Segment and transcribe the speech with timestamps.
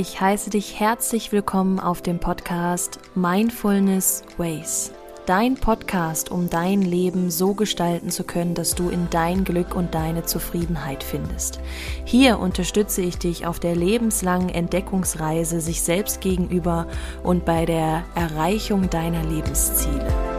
[0.00, 4.92] Ich heiße dich herzlich willkommen auf dem Podcast Mindfulness Ways.
[5.26, 9.94] Dein Podcast, um dein Leben so gestalten zu können, dass du in dein Glück und
[9.94, 11.60] deine Zufriedenheit findest.
[12.06, 16.86] Hier unterstütze ich dich auf der lebenslangen Entdeckungsreise sich selbst gegenüber
[17.22, 20.29] und bei der Erreichung deiner Lebensziele.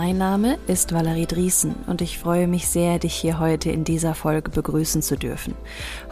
[0.00, 4.14] Mein Name ist Valerie Driesen und ich freue mich sehr, dich hier heute in dieser
[4.14, 5.54] Folge begrüßen zu dürfen.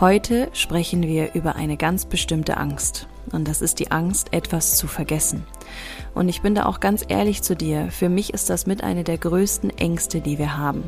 [0.00, 4.88] Heute sprechen wir über eine ganz bestimmte Angst und das ist die Angst, etwas zu
[4.88, 5.46] vergessen.
[6.14, 7.88] Und ich bin da auch ganz ehrlich zu dir.
[7.90, 10.84] Für mich ist das mit einer der größten Ängste, die wir haben.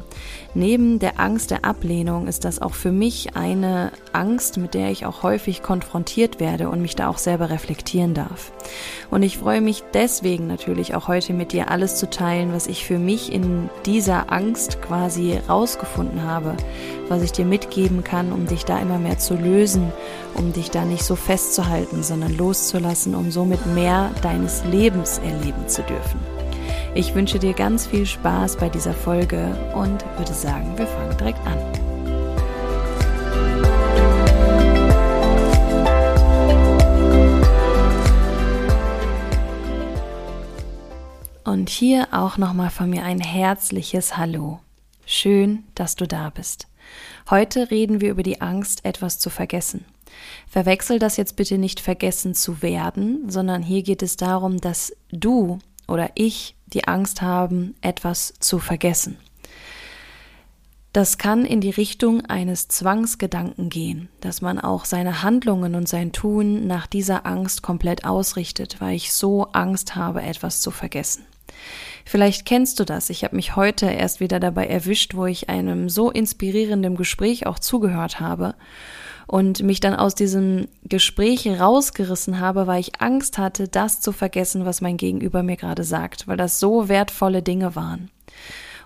[0.54, 5.04] Neben der Angst der Ablehnung ist das auch für mich eine Angst, mit der ich
[5.04, 8.52] auch häufig konfrontiert werde und mich da auch selber reflektieren darf.
[9.10, 12.84] Und ich freue mich deswegen natürlich auch heute mit dir alles zu teilen, was ich
[12.84, 16.56] für mich in dieser Angst quasi rausgefunden habe,
[17.08, 19.92] was ich dir mitgeben kann, um dich da immer mehr zu lösen,
[20.38, 25.82] um dich da nicht so festzuhalten, sondern loszulassen, um somit mehr deines Lebens erleben zu
[25.82, 26.20] dürfen.
[26.94, 31.46] Ich wünsche dir ganz viel Spaß bei dieser Folge und würde sagen, wir fangen direkt
[31.46, 31.58] an.
[41.44, 44.60] Und hier auch nochmal von mir ein herzliches Hallo.
[45.06, 46.68] Schön, dass du da bist.
[47.30, 49.84] Heute reden wir über die Angst, etwas zu vergessen.
[50.48, 55.58] Verwechsel das jetzt bitte nicht vergessen zu werden, sondern hier geht es darum, dass du
[55.86, 59.16] oder ich die Angst haben, etwas zu vergessen.
[60.92, 66.12] Das kann in die Richtung eines Zwangsgedanken gehen, dass man auch seine Handlungen und sein
[66.12, 71.24] Tun nach dieser Angst komplett ausrichtet, weil ich so Angst habe, etwas zu vergessen.
[72.04, 73.10] Vielleicht kennst du das.
[73.10, 77.58] Ich habe mich heute erst wieder dabei erwischt, wo ich einem so inspirierenden Gespräch auch
[77.58, 78.54] zugehört habe
[79.28, 84.64] und mich dann aus diesem Gespräch rausgerissen habe, weil ich Angst hatte, das zu vergessen,
[84.64, 88.10] was mein Gegenüber mir gerade sagt, weil das so wertvolle Dinge waren.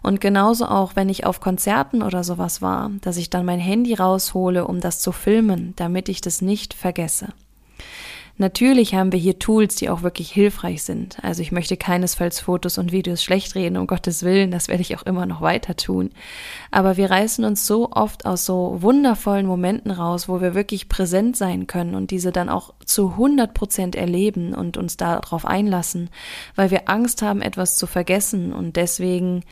[0.02, 3.94] Und genauso auch, wenn ich auf Konzerten oder sowas war, dass ich dann mein Handy
[3.94, 7.28] raushole, um das zu filmen, damit ich das nicht vergesse.
[8.42, 11.22] Natürlich haben wir hier Tools, die auch wirklich hilfreich sind.
[11.22, 14.96] Also ich möchte keinesfalls Fotos und Videos schlecht reden, um Gottes Willen, das werde ich
[14.96, 16.10] auch immer noch weiter tun.
[16.72, 21.36] Aber wir reißen uns so oft aus so wundervollen Momenten raus, wo wir wirklich präsent
[21.36, 26.10] sein können und diese dann auch zu 100 Prozent erleben und uns darauf einlassen,
[26.56, 29.44] weil wir Angst haben, etwas zu vergessen und deswegen,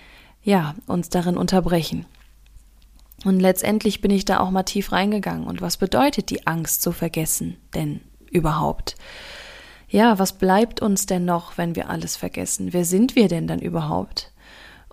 [0.42, 2.06] ja, uns darin unterbrechen.
[3.24, 5.46] Und letztendlich bin ich da auch mal tief reingegangen.
[5.46, 8.00] Und was bedeutet die Angst zu vergessen denn?
[8.30, 8.96] Überhaupt?
[9.88, 12.72] Ja, was bleibt uns denn noch, wenn wir alles vergessen?
[12.72, 14.30] Wer sind wir denn dann überhaupt?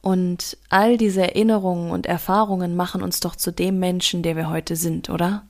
[0.02, 4.76] Und all diese Erinnerungen und Erfahrungen machen uns doch zu dem Menschen, der wir heute
[4.76, 5.44] sind, oder?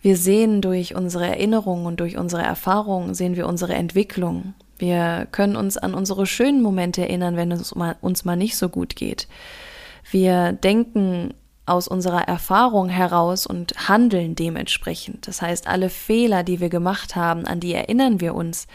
[0.00, 4.54] Wir sehen durch unsere Erinnerungen und durch unsere Erfahrungen, sehen wir unsere Entwicklung.
[4.76, 8.96] Wir können uns an unsere schönen Momente erinnern, wenn es uns mal nicht so gut
[8.96, 9.28] geht.
[10.10, 11.32] Wir denken
[11.66, 15.26] aus unserer Erfahrung heraus und handeln dementsprechend.
[15.26, 18.66] Das heißt, alle Fehler, die wir gemacht haben, an die erinnern wir uns,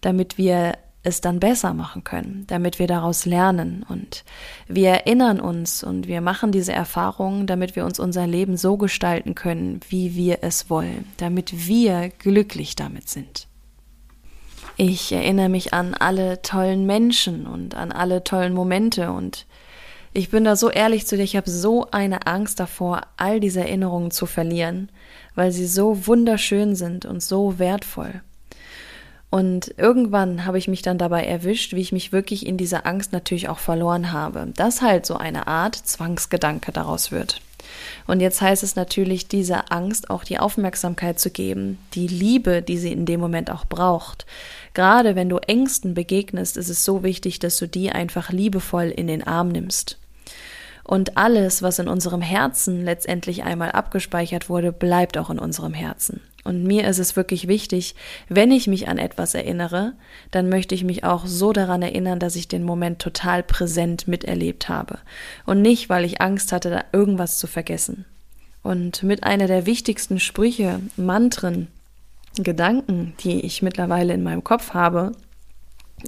[0.00, 4.24] damit wir es dann besser machen können, damit wir daraus lernen und
[4.68, 9.34] wir erinnern uns und wir machen diese Erfahrungen, damit wir uns unser Leben so gestalten
[9.34, 13.48] können, wie wir es wollen, damit wir glücklich damit sind.
[14.76, 19.46] Ich erinnere mich an alle tollen Menschen und an alle tollen Momente und
[20.14, 23.60] ich bin da so ehrlich zu dir, ich habe so eine Angst davor, all diese
[23.60, 24.90] Erinnerungen zu verlieren,
[25.34, 28.20] weil sie so wunderschön sind und so wertvoll.
[29.30, 33.14] Und irgendwann habe ich mich dann dabei erwischt, wie ich mich wirklich in dieser Angst
[33.14, 34.52] natürlich auch verloren habe.
[34.56, 37.40] Dass halt so eine Art Zwangsgedanke daraus wird.
[38.06, 42.76] Und jetzt heißt es natürlich, dieser Angst auch die Aufmerksamkeit zu geben, die Liebe, die
[42.76, 44.26] sie in dem Moment auch braucht.
[44.74, 49.06] Gerade wenn du Ängsten begegnest, ist es so wichtig, dass du die einfach liebevoll in
[49.06, 49.96] den Arm nimmst.
[50.84, 56.20] Und alles, was in unserem Herzen letztendlich einmal abgespeichert wurde, bleibt auch in unserem Herzen.
[56.44, 57.94] Und mir ist es wirklich wichtig,
[58.28, 59.92] wenn ich mich an etwas erinnere,
[60.32, 64.68] dann möchte ich mich auch so daran erinnern, dass ich den Moment total präsent miterlebt
[64.68, 64.98] habe.
[65.46, 68.06] Und nicht, weil ich Angst hatte, da irgendwas zu vergessen.
[68.62, 71.68] Und mit einer der wichtigsten Sprüche, Mantren,
[72.36, 75.12] Gedanken, die ich mittlerweile in meinem Kopf habe,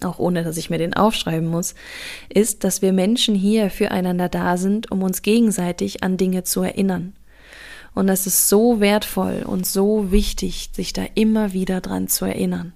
[0.03, 1.75] auch ohne dass ich mir den aufschreiben muss,
[2.29, 7.13] ist, dass wir Menschen hier füreinander da sind, um uns gegenseitig an Dinge zu erinnern.
[7.95, 12.73] Und es ist so wertvoll und so wichtig, sich da immer wieder dran zu erinnern.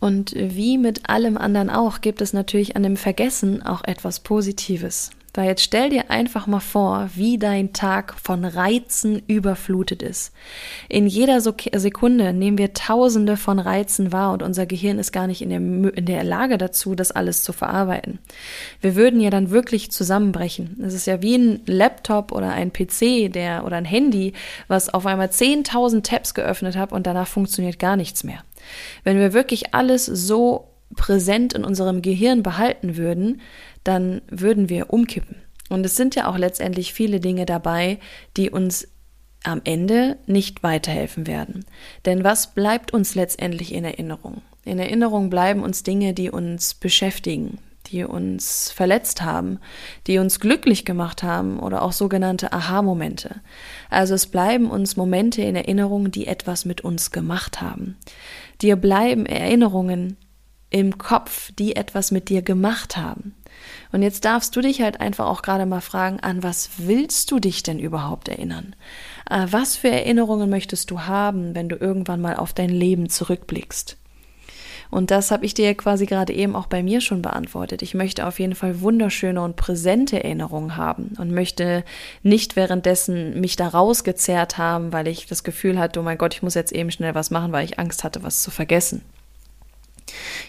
[0.00, 5.10] Und wie mit allem anderen auch, gibt es natürlich an dem Vergessen auch etwas Positives.
[5.34, 10.34] Weil jetzt stell dir einfach mal vor, wie dein Tag von Reizen überflutet ist.
[10.90, 15.40] In jeder Sekunde nehmen wir tausende von Reizen wahr und unser Gehirn ist gar nicht
[15.40, 18.18] in der, in der Lage dazu, das alles zu verarbeiten.
[18.82, 20.78] Wir würden ja dann wirklich zusammenbrechen.
[20.84, 24.34] Es ist ja wie ein Laptop oder ein PC der, oder ein Handy,
[24.68, 28.44] was auf einmal 10.000 Tabs geöffnet hat und danach funktioniert gar nichts mehr.
[29.02, 33.40] Wenn wir wirklich alles so präsent in unserem Gehirn behalten würden,
[33.84, 35.36] dann würden wir umkippen.
[35.68, 37.98] Und es sind ja auch letztendlich viele Dinge dabei,
[38.36, 38.88] die uns
[39.44, 41.64] am Ende nicht weiterhelfen werden.
[42.04, 44.42] Denn was bleibt uns letztendlich in Erinnerung?
[44.64, 49.58] In Erinnerung bleiben uns Dinge, die uns beschäftigen, die uns verletzt haben,
[50.06, 53.40] die uns glücklich gemacht haben oder auch sogenannte Aha-Momente.
[53.90, 57.96] Also es bleiben uns Momente in Erinnerung, die etwas mit uns gemacht haben.
[58.60, 60.16] Dir bleiben Erinnerungen
[60.72, 63.34] im Kopf, die etwas mit dir gemacht haben.
[63.92, 67.38] Und jetzt darfst du dich halt einfach auch gerade mal fragen, an was willst du
[67.38, 68.74] dich denn überhaupt erinnern?
[69.30, 73.98] Äh, was für Erinnerungen möchtest du haben, wenn du irgendwann mal auf dein Leben zurückblickst?
[74.90, 77.80] Und das habe ich dir quasi gerade eben auch bei mir schon beantwortet.
[77.80, 81.82] Ich möchte auf jeden Fall wunderschöne und präsente Erinnerungen haben und möchte
[82.22, 86.42] nicht währenddessen mich da rausgezerrt haben, weil ich das Gefühl hatte, oh mein Gott, ich
[86.42, 89.00] muss jetzt eben schnell was machen, weil ich Angst hatte, was zu vergessen.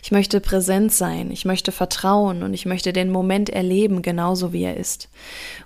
[0.02, 4.64] Ich möchte präsent sein, ich möchte vertrauen und ich möchte den Moment erleben, genauso wie
[4.64, 5.10] er ist.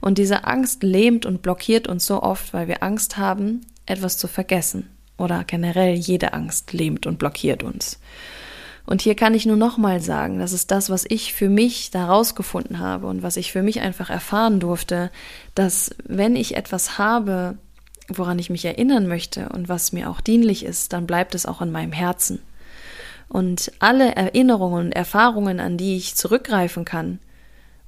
[0.01, 4.27] Und diese Angst lähmt und blockiert uns so oft, weil wir Angst haben, etwas zu
[4.27, 4.89] vergessen.
[5.17, 7.99] Oder generell jede Angst lähmt und blockiert uns.
[8.87, 12.05] Und hier kann ich nur nochmal sagen, das ist das, was ich für mich da
[12.05, 15.11] rausgefunden habe und was ich für mich einfach erfahren durfte,
[15.55, 17.57] dass wenn ich etwas habe,
[18.07, 21.61] woran ich mich erinnern möchte und was mir auch dienlich ist, dann bleibt es auch
[21.61, 22.39] in meinem Herzen.
[23.29, 27.19] Und alle Erinnerungen und Erfahrungen, an die ich zurückgreifen kann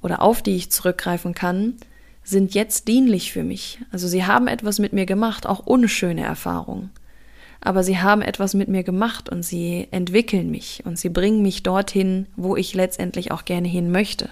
[0.02, 1.74] oder auf die ich zurückgreifen kann,
[2.22, 3.80] sind jetzt dienlich für mich.
[3.90, 6.90] Also sie haben etwas mit mir gemacht, auch unschöne Erfahrungen.
[7.60, 11.62] Aber sie haben etwas mit mir gemacht und sie entwickeln mich und sie bringen mich
[11.62, 14.30] dorthin, wo ich letztendlich auch gerne hin möchte.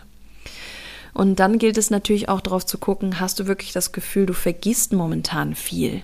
[1.12, 4.34] Und dann gilt es natürlich auch darauf zu gucken, hast du wirklich das Gefühl, du
[4.34, 6.02] vergisst momentan viel?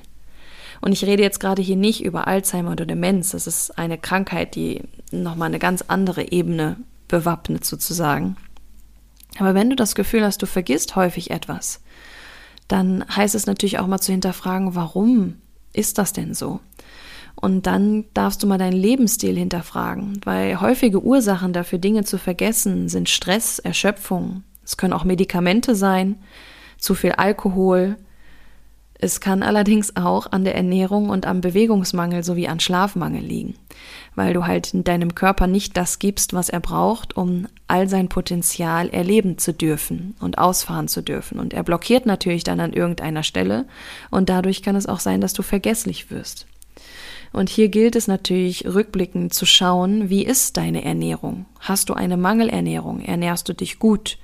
[0.84, 3.30] Und ich rede jetzt gerade hier nicht über Alzheimer oder Demenz.
[3.30, 6.76] Das ist eine Krankheit, die nochmal eine ganz andere Ebene
[7.08, 8.36] bewappnet sozusagen.
[9.38, 11.80] Aber wenn du das Gefühl hast, du vergisst häufig etwas,
[12.68, 15.36] dann heißt es natürlich auch mal zu hinterfragen, warum
[15.72, 16.60] ist das denn so?
[17.34, 22.90] Und dann darfst du mal deinen Lebensstil hinterfragen, weil häufige Ursachen dafür, Dinge zu vergessen,
[22.90, 24.42] sind Stress, Erschöpfung.
[24.62, 26.16] Es können auch Medikamente sein,
[26.76, 27.96] zu viel Alkohol,
[28.98, 33.54] es kann allerdings auch an der Ernährung und am Bewegungsmangel sowie an Schlafmangel liegen,
[34.14, 38.08] weil du halt in deinem Körper nicht das gibst, was er braucht, um all sein
[38.08, 41.38] Potenzial erleben zu dürfen und ausfahren zu dürfen.
[41.38, 43.66] Und er blockiert natürlich dann an irgendeiner Stelle
[44.10, 46.46] und dadurch kann es auch sein, dass du vergesslich wirst.
[47.32, 51.46] Und hier gilt es natürlich rückblickend zu schauen, wie ist deine Ernährung?
[51.58, 53.00] Hast du eine Mangelernährung?
[53.00, 54.18] Ernährst du dich gut?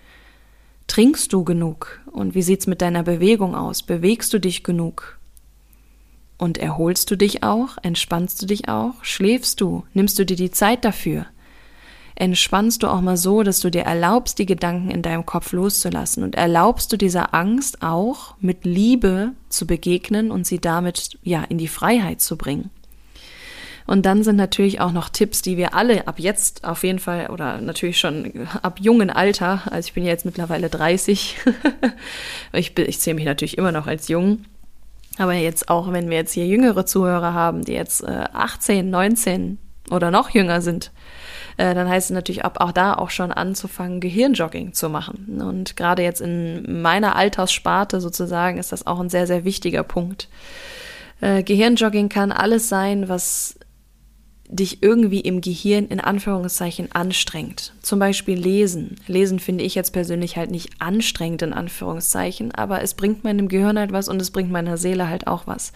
[0.91, 2.01] Trinkst du genug?
[2.11, 3.85] Und wie sieht's mit deiner Bewegung aus?
[3.85, 5.21] Bewegst du dich genug?
[6.37, 7.79] Und erholst du dich auch?
[7.85, 8.95] Entspannst du dich auch?
[9.03, 9.85] Schläfst du?
[9.95, 11.27] Nimmst du dir die Zeit dafür?
[12.17, 16.25] Entspannst du auch mal so, dass du dir erlaubst, die Gedanken in deinem Kopf loszulassen
[16.25, 21.59] und erlaubst du dieser Angst auch mit Liebe zu begegnen und sie damit ja in
[21.59, 22.71] die Freiheit zu bringen?
[23.91, 27.27] Und dann sind natürlich auch noch Tipps, die wir alle ab jetzt auf jeden Fall
[27.27, 31.37] oder natürlich schon ab jungen Alter, also ich bin jetzt mittlerweile 30,
[32.53, 34.45] ich, ich zähle mich natürlich immer noch als jung,
[35.19, 39.59] aber jetzt auch, wenn wir jetzt hier jüngere Zuhörer haben, die jetzt äh, 18, 19
[39.91, 40.93] oder noch jünger sind,
[41.57, 45.43] äh, dann heißt es natürlich ab auch da auch schon anzufangen, Gehirnjogging zu machen.
[45.43, 50.29] Und gerade jetzt in meiner Alterssparte sozusagen ist das auch ein sehr, sehr wichtiger Punkt.
[51.21, 53.57] Äh, Gehirnjogging kann alles sein, was
[54.51, 57.73] dich irgendwie im Gehirn in Anführungszeichen anstrengt.
[57.83, 58.97] Zum Beispiel Lesen.
[59.07, 63.79] Lesen finde ich jetzt persönlich halt nicht anstrengend in Anführungszeichen, aber es bringt meinem Gehirn
[63.79, 65.73] halt was und es bringt meiner Seele halt auch was.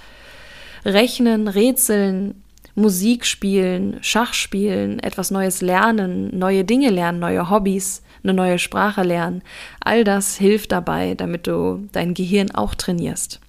[0.85, 2.43] Rechnen, Rätseln,
[2.75, 9.04] Musik spielen, Schach spielen, etwas Neues lernen, neue Dinge lernen, neue Hobbys, eine neue Sprache
[9.04, 9.43] lernen.
[9.81, 13.40] All das hilft dabei, damit du dein Gehirn auch trainierst.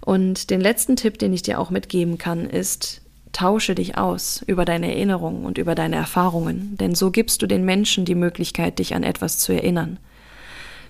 [0.00, 3.02] Und den letzten Tipp, den ich dir auch mitgeben kann, ist,
[3.38, 7.64] Tausche dich aus über deine Erinnerungen und über deine Erfahrungen, denn so gibst du den
[7.64, 10.00] Menschen die Möglichkeit, dich an etwas zu erinnern.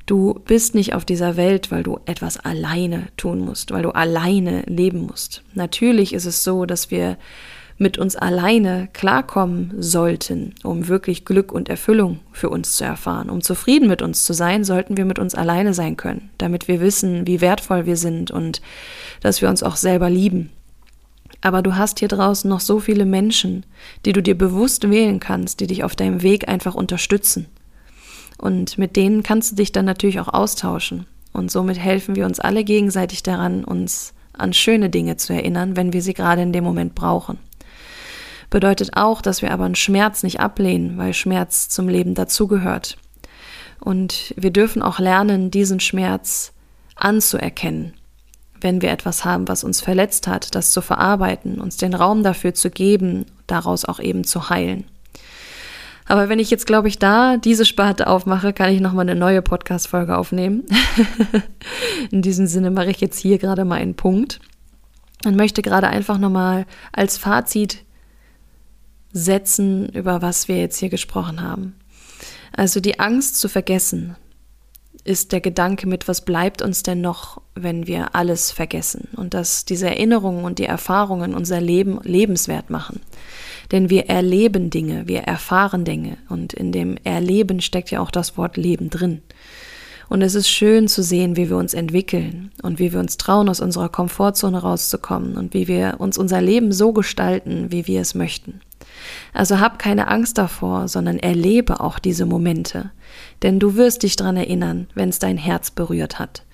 [0.06, 4.62] Du bist nicht auf dieser Welt, weil du etwas alleine tun musst, weil du alleine
[4.62, 5.42] leben musst.
[5.52, 7.18] Natürlich ist es so, dass wir
[7.76, 13.42] mit uns alleine klarkommen sollten, um wirklich Glück und Erfüllung für uns zu erfahren, um
[13.42, 17.26] zufrieden mit uns zu sein, sollten wir mit uns alleine sein können, damit wir wissen,
[17.26, 18.62] wie wertvoll wir sind und
[19.20, 20.48] dass wir uns auch selber lieben.
[21.40, 23.64] Aber du hast hier draußen noch so viele Menschen,
[24.04, 27.46] die du dir bewusst wählen kannst, die dich auf deinem Weg einfach unterstützen.
[28.38, 31.06] Und mit denen kannst du dich dann natürlich auch austauschen.
[31.32, 35.92] Und somit helfen wir uns alle gegenseitig daran, uns an schöne Dinge zu erinnern, wenn
[35.92, 37.38] wir sie gerade in dem Moment brauchen.
[38.50, 42.96] Bedeutet auch, dass wir aber einen Schmerz nicht ablehnen, weil Schmerz zum Leben dazugehört.
[43.80, 46.52] Und wir dürfen auch lernen, diesen Schmerz
[46.96, 47.94] anzuerkennen.
[48.60, 52.54] Wenn wir etwas haben, was uns verletzt hat, das zu verarbeiten, uns den Raum dafür
[52.54, 54.84] zu geben, daraus auch eben zu heilen.
[56.06, 59.42] Aber wenn ich jetzt, glaube ich, da diese Sparte aufmache, kann ich nochmal eine neue
[59.42, 60.64] Podcast-Folge aufnehmen.
[62.10, 64.40] In diesem Sinne mache ich jetzt hier gerade mal einen Punkt
[65.26, 67.84] und möchte gerade einfach nochmal als Fazit
[69.12, 71.74] setzen, über was wir jetzt hier gesprochen haben.
[72.56, 74.16] Also die Angst zu vergessen
[75.04, 79.64] ist der Gedanke mit, was bleibt uns denn noch, wenn wir alles vergessen und dass
[79.64, 83.00] diese Erinnerungen und die Erfahrungen unser Leben lebenswert machen.
[83.70, 88.36] Denn wir erleben Dinge, wir erfahren Dinge und in dem Erleben steckt ja auch das
[88.36, 89.22] Wort Leben drin.
[90.08, 93.48] Und es ist schön zu sehen, wie wir uns entwickeln und wie wir uns trauen,
[93.48, 98.14] aus unserer Komfortzone rauszukommen und wie wir uns unser Leben so gestalten, wie wir es
[98.14, 98.60] möchten.
[99.32, 102.90] Also hab keine Angst davor, sondern erlebe auch diese Momente.
[103.42, 106.44] Denn du wirst dich dran erinnern, wenn es dein Herz berührt hat.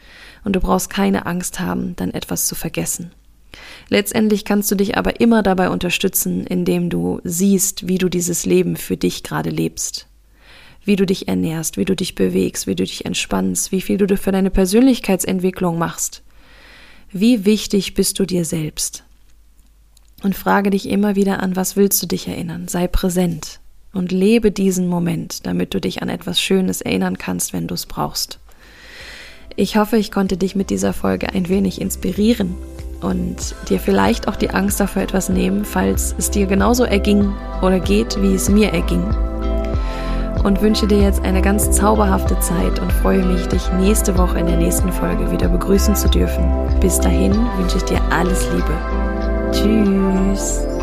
[0.44, 3.12] Und du brauchst keine Angst haben, dann etwas zu vergessen.
[3.88, 8.76] Letztendlich kannst du dich aber immer dabei unterstützen, indem du siehst, wie du dieses Leben
[8.76, 10.06] für dich gerade lebst.
[10.84, 14.16] Wie du dich ernährst, wie du dich bewegst, wie du dich entspannst, wie viel du
[14.16, 16.22] für deine Persönlichkeitsentwicklung machst.
[17.10, 19.04] Wie wichtig bist du dir selbst?
[20.24, 22.66] Und frage dich immer wieder an, was willst du dich erinnern?
[22.66, 23.60] Sei präsent
[23.92, 27.84] und lebe diesen Moment, damit du dich an etwas Schönes erinnern kannst, wenn du es
[27.84, 28.38] brauchst.
[29.54, 32.54] Ich hoffe, ich konnte dich mit dieser Folge ein wenig inspirieren
[33.02, 37.78] und dir vielleicht auch die Angst davor etwas nehmen, falls es dir genauso erging oder
[37.78, 39.04] geht, wie es mir erging.
[40.42, 44.46] Und wünsche dir jetzt eine ganz zauberhafte Zeit und freue mich, dich nächste Woche in
[44.46, 46.44] der nächsten Folge wieder begrüßen zu dürfen.
[46.80, 49.13] Bis dahin wünsche ich dir alles Liebe.
[49.54, 50.73] Tschüss.